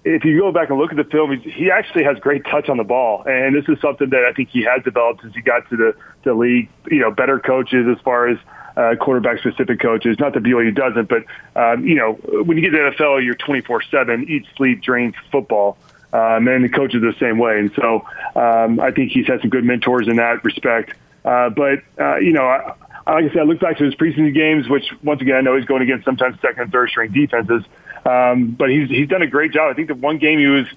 if 0.03 0.23
you 0.23 0.39
go 0.39 0.51
back 0.51 0.69
and 0.69 0.79
look 0.79 0.91
at 0.91 0.97
the 0.97 1.03
film, 1.03 1.37
he 1.39 1.71
actually 1.71 2.03
has 2.03 2.17
great 2.19 2.45
touch 2.45 2.69
on 2.69 2.77
the 2.77 2.83
ball, 2.83 3.23
and 3.25 3.55
this 3.55 3.65
is 3.67 3.81
something 3.81 4.09
that 4.09 4.25
I 4.25 4.33
think 4.33 4.49
he 4.49 4.63
has 4.63 4.83
developed 4.83 5.21
since 5.21 5.35
he 5.35 5.41
got 5.41 5.69
to 5.69 5.77
the, 5.77 5.95
the 6.23 6.33
league. 6.33 6.69
You 6.89 6.99
know, 6.99 7.11
better 7.11 7.39
coaches 7.39 7.85
as 7.89 8.01
far 8.03 8.27
as 8.27 8.37
uh, 8.77 8.95
quarterback 8.99 9.39
specific 9.39 9.79
coaches. 9.79 10.17
Not 10.19 10.33
that 10.33 10.43
BYU 10.43 10.73
doesn't, 10.73 11.09
but 11.09 11.25
um, 11.55 11.85
you 11.85 11.95
know, 11.95 12.13
when 12.13 12.57
you 12.57 12.63
get 12.63 12.71
to 12.71 12.91
the 12.97 13.03
NFL, 13.03 13.23
you're 13.23 13.35
24 13.35 13.81
seven, 13.83 14.25
eat, 14.29 14.45
sleep, 14.55 14.81
drink 14.81 15.15
football. 15.31 15.77
Um, 16.11 16.47
and 16.47 16.63
the 16.63 16.69
coaches 16.69 17.03
the 17.03 17.13
same 17.19 17.37
way, 17.37 17.59
and 17.59 17.71
so 17.75 18.03
um, 18.35 18.79
I 18.79 18.89
think 18.89 19.11
he's 19.11 19.27
had 19.27 19.41
some 19.41 19.51
good 19.51 19.63
mentors 19.63 20.07
in 20.07 20.15
that 20.15 20.43
respect. 20.43 20.95
Uh, 21.23 21.51
but 21.51 21.83
uh, 21.99 22.15
you 22.15 22.31
know, 22.31 22.45
I, 22.45 22.73
like 23.13 23.25
I 23.25 23.27
said, 23.29 23.39
I 23.39 23.43
look 23.43 23.59
back 23.59 23.77
to 23.77 23.83
his 23.83 23.95
preseason 23.95 24.33
games, 24.33 24.67
which 24.69 24.85
once 25.03 25.21
again 25.21 25.35
I 25.35 25.41
know 25.41 25.55
he's 25.55 25.65
going 25.65 25.81
against 25.81 26.05
sometimes 26.05 26.39
second 26.41 26.63
and 26.63 26.71
third 26.71 26.89
string 26.89 27.11
defenses. 27.11 27.63
Um, 28.05 28.51
but 28.51 28.69
he's 28.69 28.89
he's 28.89 29.07
done 29.07 29.21
a 29.21 29.27
great 29.27 29.51
job. 29.51 29.71
I 29.71 29.73
think 29.73 29.87
the 29.87 29.95
one 29.95 30.17
game 30.17 30.39
he 30.39 30.47
was 30.47 30.67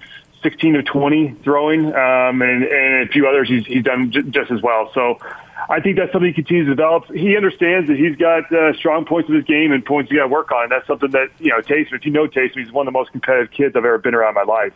16 0.43 0.75
of 0.75 0.85
20 0.85 1.37
throwing, 1.43 1.85
um, 1.87 2.41
and, 2.41 2.63
and 2.63 3.09
a 3.09 3.11
few 3.11 3.27
others 3.27 3.47
he's, 3.47 3.65
he's 3.65 3.83
done 3.83 4.11
j- 4.11 4.23
just 4.23 4.51
as 4.51 4.61
well. 4.61 4.91
So 4.93 5.17
I 5.69 5.79
think 5.79 5.97
that's 5.97 6.11
something 6.11 6.27
he 6.27 6.33
continues 6.33 6.67
to 6.67 6.75
develop. 6.75 7.05
He 7.05 7.35
understands 7.37 7.87
that 7.87 7.97
he's 7.97 8.17
got 8.17 8.51
uh, 8.51 8.73
strong 8.73 9.05
points 9.05 9.29
of 9.29 9.35
his 9.35 9.45
game 9.45 9.71
and 9.71 9.83
points 9.85 10.11
he 10.11 10.17
got 10.17 10.23
to 10.23 10.27
work 10.27 10.51
on. 10.51 10.63
And 10.63 10.71
that's 10.71 10.85
something 10.85 11.11
that, 11.11 11.29
you 11.39 11.49
know, 11.49 11.61
Taysom, 11.61 11.93
if 11.93 12.05
you 12.05 12.11
know 12.11 12.27
Taysom, 12.27 12.57
he's 12.57 12.71
one 12.71 12.87
of 12.87 12.93
the 12.93 12.97
most 12.97 13.11
competitive 13.11 13.51
kids 13.51 13.75
I've 13.75 13.85
ever 13.85 13.97
been 13.97 14.13
around 14.13 14.37
in 14.37 14.45
my 14.45 14.53
life. 14.53 14.73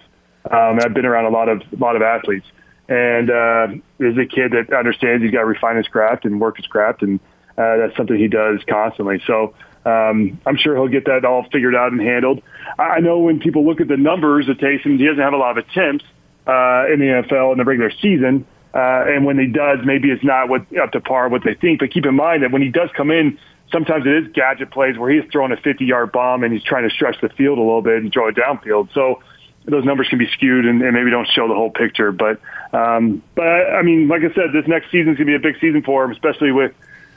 Um, 0.49 0.79
I've 0.79 0.93
been 0.93 1.05
around 1.05 1.25
a 1.25 1.29
lot 1.29 1.49
of, 1.49 1.61
a 1.73 1.75
lot 1.75 1.95
of 1.95 2.01
athletes. 2.01 2.47
And 2.87 3.29
uh, 3.29 3.67
is 3.99 4.17
a 4.17 4.25
kid 4.25 4.53
that 4.53 4.71
understands 4.73 5.21
he's 5.21 5.33
got 5.33 5.41
to 5.41 5.45
refine 5.45 5.75
his 5.75 5.89
craft 5.89 6.23
and 6.23 6.39
work 6.39 6.55
his 6.55 6.67
craft. 6.67 7.01
And 7.01 7.19
uh, 7.57 7.77
that's 7.77 7.97
something 7.97 8.17
he 8.17 8.27
does 8.27 8.59
constantly. 8.69 9.21
So 9.25 9.53
um, 9.85 10.39
I'm 10.45 10.57
sure 10.57 10.75
he'll 10.75 10.87
get 10.87 11.05
that 11.05 11.25
all 11.25 11.45
figured 11.51 11.75
out 11.75 11.91
and 11.91 12.01
handled. 12.01 12.41
I 12.77 12.99
know 12.99 13.19
when 13.19 13.39
people 13.39 13.65
look 13.65 13.81
at 13.81 13.87
the 13.87 13.97
numbers 13.97 14.49
of 14.49 14.57
Taysom, 14.57 14.99
he 14.99 15.05
doesn't 15.05 15.21
have 15.21 15.33
a 15.33 15.37
lot 15.37 15.57
of 15.57 15.65
attempts 15.65 16.05
uh, 16.45 16.91
in 16.91 16.99
the 16.99 17.23
NFL 17.23 17.53
in 17.53 17.57
the 17.57 17.65
regular 17.65 17.91
season. 17.91 18.45
Uh, 18.73 19.05
and 19.07 19.25
when 19.25 19.39
he 19.39 19.47
does, 19.47 19.79
maybe 19.85 20.11
it's 20.11 20.23
not 20.23 20.49
what, 20.49 20.61
up 20.77 20.91
to 20.91 20.99
par 20.99 21.29
what 21.29 21.43
they 21.43 21.55
think. 21.55 21.79
But 21.79 21.91
keep 21.91 22.05
in 22.05 22.15
mind 22.15 22.43
that 22.43 22.51
when 22.51 22.61
he 22.61 22.69
does 22.69 22.89
come 22.95 23.11
in, 23.11 23.39
sometimes 23.71 24.05
it 24.05 24.11
is 24.11 24.31
gadget 24.33 24.71
plays 24.71 24.97
where 24.97 25.09
he's 25.09 25.29
throwing 25.31 25.51
a 25.51 25.55
50-yard 25.55 26.11
bomb 26.11 26.43
and 26.43 26.53
he's 26.53 26.63
trying 26.63 26.87
to 26.87 26.93
stretch 26.93 27.19
the 27.21 27.29
field 27.29 27.57
a 27.57 27.61
little 27.61 27.81
bit 27.81 28.03
and 28.03 28.13
throw 28.13 28.27
it 28.27 28.35
downfield. 28.35 28.93
So 28.93 29.23
those 29.65 29.83
numbers 29.83 30.07
can 30.09 30.19
be 30.19 30.27
skewed 30.27 30.65
and, 30.65 30.81
and 30.81 30.93
maybe 30.93 31.09
don't 31.09 31.27
show 31.27 31.47
the 31.47 31.55
whole 31.55 31.71
picture. 31.71 32.11
But 32.11 32.39
um, 32.73 33.23
but 33.35 33.43
I 33.43 33.81
mean, 33.81 34.07
like 34.07 34.21
I 34.21 34.33
said, 34.33 34.51
this 34.53 34.67
next 34.67 34.91
season 34.91 35.13
is 35.13 35.17
going 35.17 35.27
to 35.27 35.31
be 35.31 35.35
a 35.35 35.39
big 35.39 35.59
season 35.59 35.81
for 35.83 36.03
him, 36.03 36.11
especially 36.11 36.51
with 36.51 36.73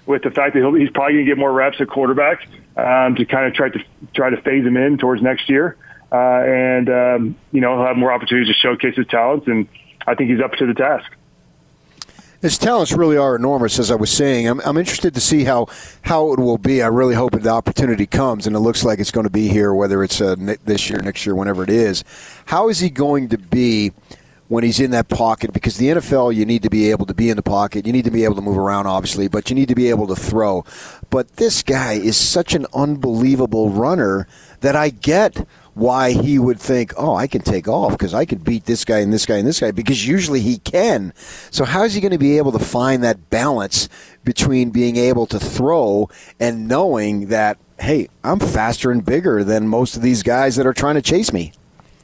with 0.07 0.23
the 0.23 0.31
fact 0.31 0.55
that 0.55 0.63
he's 0.79 0.91
probably 0.91 1.15
going 1.15 1.27
to 1.27 1.31
get 1.31 1.39
more 1.39 1.53
reps 1.53 1.81
at 1.81 1.89
quarterback 1.89 2.47
um, 2.77 3.15
to 3.17 3.25
kind 3.25 3.47
of 3.47 3.55
try 3.55 3.69
to 3.69 3.79
try 4.15 4.31
to 4.31 4.41
phase 4.43 4.65
him 4.65 4.77
in 4.77 4.99
towards 4.99 5.23
next 5.23 5.49
year. 5.49 5.77
uh, 6.13 6.17
and 6.17 6.89
um, 6.89 7.37
you 7.53 7.61
know 7.61 7.77
he'll 7.77 7.87
have 7.87 7.97
more 7.97 8.13
opportunities 8.13 8.53
to 8.53 8.61
showcase 8.61 8.97
his 8.97 9.07
talents, 9.07 9.47
and 9.47 9.69
I 10.07 10.15
think 10.15 10.31
he's 10.31 10.41
up 10.41 10.53
to 10.55 10.67
the 10.67 10.75
task. 10.75 11.13
His 12.43 12.57
talents 12.57 12.93
really 12.93 13.19
are 13.19 13.37
enormous, 13.37 13.79
as 13.79 13.91
I 13.91 13.97
was 13.97 14.11
saying. 14.11 14.49
I'm, 14.49 14.61
I'm 14.61 14.79
interested 14.79 15.13
to 15.13 15.21
see 15.21 15.45
how, 15.45 15.67
how 16.01 16.33
it 16.33 16.41
will 16.41 16.57
be. 16.57 16.83
I 16.83 16.87
really 16.87 17.15
hope 17.15 17.33
the 17.33 17.51
opportunity 17.51 18.07
comes, 18.07 18.47
and 18.47 18.57
it 18.57 18.61
looks 18.61 18.83
like 18.83 18.99
it's 18.99 19.11
going 19.11 19.25
to 19.27 19.31
be 19.31 19.49
here, 19.49 19.75
whether 19.75 20.03
it's 20.03 20.23
uh, 20.23 20.37
this 20.65 20.89
year, 20.89 21.01
next 21.03 21.27
year, 21.27 21.35
whenever 21.35 21.63
it 21.63 21.69
is. 21.69 22.03
How 22.47 22.71
is 22.71 22.79
he 22.79 22.89
going 22.89 23.29
to 23.29 23.37
be 23.37 23.93
when 24.51 24.65
he's 24.65 24.81
in 24.81 24.91
that 24.91 25.09
pocket? 25.09 25.53
Because 25.53 25.77
the 25.77 25.87
NFL, 25.87 26.35
you 26.35 26.45
need 26.45 26.65
to 26.65 26.71
be 26.71 26.91
able 26.91 27.07
to 27.07 27.15
be 27.15 27.31
in 27.31 27.37
the 27.37 27.43
pocket. 27.43 27.87
You 27.87 27.93
need 27.93 28.05
to 28.05 28.11
be 28.11 28.25
able 28.25 28.35
to 28.35 28.43
move 28.43 28.59
around, 28.59 28.89
obviously, 28.89 29.29
but 29.29 29.49
you 29.49 29.55
need 29.55 29.69
to 29.69 29.77
be 29.77 29.89
able 29.89 30.09
to 30.09 30.17
throw. 30.17 30.65
But 31.09 31.37
this 31.37 31.63
guy 31.63 31.93
is 31.93 32.17
such 32.17 32.53
an 32.55 32.67
unbelievable 32.75 33.71
runner 33.71 34.27
that 34.59 34.75
I 34.75 34.91
get 34.91 35.47
why 35.75 36.11
he 36.11 36.37
would 36.37 36.59
think, 36.59 36.93
oh, 36.97 37.15
I 37.15 37.29
can 37.29 37.43
take 37.43 37.69
off 37.69 37.93
because 37.93 38.13
I 38.13 38.25
can 38.25 38.39
beat 38.39 38.65
this 38.65 38.85
guy 38.85 38.99
and 38.99 39.13
this 39.13 39.25
guy 39.25 39.37
and 39.37 39.47
this 39.47 39.61
guy 39.61 39.71
because 39.71 40.07
usually 40.07 40.41
he 40.41 40.59
can. 40.59 41.15
So 41.53 41.65
how 41.65 41.85
is 41.85 41.95
he 41.95 42.01
going 42.01 42.11
to 42.11 42.19
be 42.19 42.37
able 42.37 42.51
to 42.53 42.59
find 42.59 43.05
that 43.05 43.31
balance 43.31 43.89
between 44.25 44.71
being 44.71 44.97
able 44.97 45.27
to 45.27 45.39
throw 45.39 46.11
and 46.41 46.67
knowing 46.67 47.29
that, 47.29 47.57
hey, 47.79 48.09
I'm 48.25 48.41
faster 48.41 48.91
and 48.91 49.05
bigger 49.05 49.45
than 49.45 49.69
most 49.69 49.95
of 49.95 50.03
these 50.03 50.25
guys 50.25 50.57
that 50.57 50.67
are 50.67 50.75
trying 50.75 50.97
to 50.97 51.03
chase 51.03 51.33
me? 51.33 51.53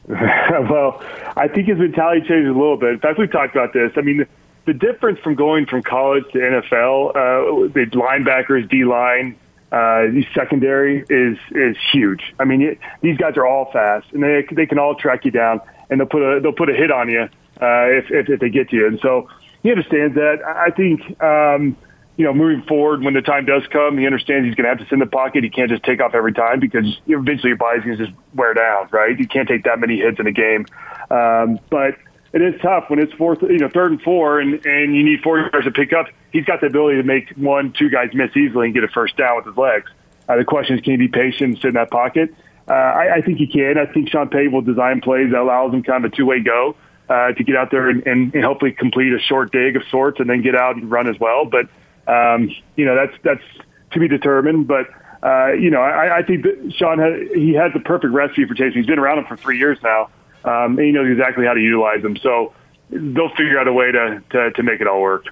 well, 0.71 1.03
I 1.37 1.49
think 1.49 1.67
his 1.67 1.79
mentality 1.79 2.21
changed 2.21 2.49
a 2.49 2.53
little 2.53 2.77
bit. 2.77 2.91
In 2.91 3.01
fact, 3.01 3.19
we've 3.19 3.31
talked 3.31 3.57
about 3.57 3.73
this. 3.73 3.91
I 3.97 4.03
mean, 4.03 4.25
the, 4.65 4.73
difference 4.73 5.19
from 5.19 5.35
going 5.35 5.67
from 5.67 5.83
college 5.83 6.25
to 6.33 6.39
NFL, 6.39 7.11
uh, 7.11 7.73
the 7.73 7.87
linebackers, 7.93 8.69
D 8.71 8.85
line, 8.85 9.37
uh, 9.73 10.07
the 10.13 10.25
secondary 10.33 11.05
is 11.11 11.39
is 11.51 11.77
huge. 11.93 12.35
I 12.39 12.45
mean, 12.45 12.63
it, 12.63 12.79
these 13.01 13.17
guys 13.17 13.37
are 13.37 13.45
all 13.45 13.71
fast, 13.73 14.07
and 14.13 14.23
they 14.23 14.47
they 14.53 14.67
can 14.67 14.79
all 14.79 14.95
track 14.95 15.25
you 15.25 15.33
down, 15.33 15.61
and 15.91 15.99
they'll 15.99 16.07
put 16.07 16.23
a 16.23 16.41
they'll 16.41 16.53
put 16.53 16.71
a 16.71 16.75
hit 16.75 16.93
on 16.93 17.09
you 17.09 17.23
uh, 17.61 17.87
if, 17.91 18.11
if 18.11 18.29
if 18.29 18.39
they 18.39 18.49
get 18.49 18.71
to 18.71 18.77
you. 18.77 18.87
And 18.87 19.01
so 19.01 19.29
he 19.65 19.71
understands 19.71 20.15
that. 20.15 20.39
I 20.47 20.71
think. 20.71 21.21
Um, 21.21 21.77
you 22.17 22.25
know, 22.25 22.33
moving 22.33 22.63
forward, 22.67 23.03
when 23.03 23.15
the 23.15 23.21
time 23.21 23.45
does 23.45 23.63
come, 23.71 23.99
he 23.99 24.07
understands 24.07 24.47
he's 24.47 24.55
going 24.55 24.65
to 24.65 24.71
have 24.71 24.89
to 24.89 24.95
in 24.95 25.01
the 25.01 25.07
pocket. 25.07 25.45
He 25.45 25.51
can't 25.51 25.71
just 25.71 25.83
take 25.83 26.01
off 26.01 26.15
every 26.15 26.33
time 26.33 26.61
because 26.61 26.85
eventually 27.07 27.51
your 27.51 27.59
body's 27.59 27.85
going 27.85 27.99
to 27.99 28.07
just 28.07 28.17
wear 28.35 28.55
down, 28.55 28.89
right? 28.91 29.19
You 29.19 29.29
can't 29.29 29.47
take 29.47 29.65
that 29.65 29.79
many 29.79 29.99
hits 29.99 30.19
in 30.19 30.27
a 30.27 30.33
game. 30.33 30.67
Um, 31.11 31.61
but 31.69 31.97
it 32.33 32.43
is 32.43 32.61
tough 32.61 32.85
when 32.89 32.99
it's 32.99 33.13
fourth, 33.15 33.43
you 33.43 33.59
know, 33.59 33.69
third 33.69 33.93
and 33.93 34.03
four, 34.03 34.41
and 34.41 34.65
and 34.67 34.97
you 34.97 35.05
need 35.05 35.21
four 35.23 35.39
yards 35.39 35.65
to 35.65 35.71
pick 35.71 35.93
up. 35.93 36.07
He's 36.33 36.45
got 36.45 36.61
the 36.61 36.67
ability 36.67 36.97
to 36.97 37.03
make 37.03 37.31
one, 37.37 37.73
two 37.73 37.91
guys 37.91 38.11
miss 38.15 38.35
easily 38.37 38.67
and 38.67 38.75
get 38.75 38.85
a 38.85 38.89
first 38.89 39.17
down 39.17 39.37
with 39.37 39.47
his 39.47 39.57
legs. 39.57 39.91
Uh, 40.29 40.37
the 40.37 40.45
question 40.45 40.77
is, 40.77 40.83
can 40.83 40.93
he 40.93 40.97
be 40.97 41.09
patient 41.09 41.51
and 41.51 41.57
sit 41.59 41.69
in 41.69 41.75
that 41.75 41.91
pocket? 41.91 42.35
Uh, 42.69 42.73
I, 42.73 43.17
I 43.17 43.21
think 43.21 43.39
he 43.39 43.47
can. 43.47 43.79
I 43.79 43.87
think 43.87 44.11
Sean 44.11 44.29
Payton 44.29 44.53
will 44.53 44.63
design 44.63 45.01
plays 45.01 45.31
that 45.31 45.41
allows 45.41 45.73
him 45.73 45.83
kind 45.83 46.05
of 46.05 46.13
a 46.13 46.17
two-way 46.17 46.41
go 46.41 46.75
uh, 47.09 47.33
to 47.33 47.45
get 47.45 47.55
out 47.55 47.71
there 47.71 47.89
and, 47.89 48.05
and, 48.07 48.35
and 48.35 48.45
hopefully 48.45 48.73
complete 48.73 49.13
a 49.13 49.21
short 49.21 49.53
dig 49.53 49.77
of 49.77 49.83
sorts, 49.91 50.19
and 50.19 50.29
then 50.29 50.43
get 50.43 50.57
out 50.57 50.77
and 50.77 50.91
run 50.91 51.09
as 51.09 51.19
well. 51.21 51.45
But 51.45 51.69
um, 52.07 52.51
you 52.77 52.85
know, 52.85 52.95
that's 52.95 53.17
that's 53.23 53.67
to 53.93 54.01
be 54.01 54.09
determined. 54.09 54.67
But 54.67 54.87
uh, 55.23 55.53
you 55.53 55.71
know, 55.71 55.81
I, 55.81 56.19
I 56.19 56.23
think 56.23 56.45
that 56.45 56.75
Sean 56.77 56.99
has, 56.99 57.31
he 57.35 57.55
has 57.55 57.73
the 57.73 57.81
perfect 57.81 58.13
recipe 58.13 58.45
for 58.45 58.55
Taysom. 58.55 58.75
He's 58.75 58.87
been 58.87 58.99
around 58.99 59.19
him 59.19 59.27
for 59.27 59.37
three 59.37 59.59
years 59.59 59.79
now 59.83 60.11
um, 60.47 60.79
and 60.79 60.87
he 60.87 60.93
knows 60.93 61.11
exactly 61.11 61.45
how 61.45 61.55
to 61.55 61.61
utilize 61.61 62.03
them. 62.03 62.17
So 62.17 62.55
they'll 62.91 63.31
figure 63.31 63.59
out 63.59 63.69
a 63.69 63.73
way 63.73 63.91
to, 63.91 64.23
to, 64.31 64.51
to 64.53 64.63
make 64.63 64.81
it 64.81 64.87
all 64.87 65.03
work. 65.03 65.27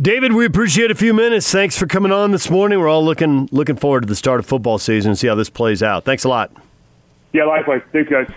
David, 0.00 0.32
we 0.32 0.44
appreciate 0.44 0.90
a 0.90 0.94
few 0.94 1.12
minutes. 1.12 1.50
Thanks 1.50 1.76
for 1.76 1.86
coming 1.86 2.12
on 2.12 2.30
this 2.30 2.50
morning. 2.50 2.78
We're 2.78 2.88
all 2.88 3.04
looking 3.04 3.48
looking 3.50 3.76
forward 3.76 4.02
to 4.02 4.06
the 4.06 4.14
start 4.14 4.40
of 4.40 4.46
football 4.46 4.78
season 4.78 5.12
and 5.12 5.18
see 5.18 5.26
how 5.26 5.34
this 5.34 5.48
plays 5.48 5.82
out. 5.82 6.04
Thanks 6.04 6.24
a 6.24 6.28
lot. 6.28 6.52
Yeah, 7.32 7.44
likewise. 7.44 7.80
Thanks, 7.92 8.10
guys. 8.10 8.30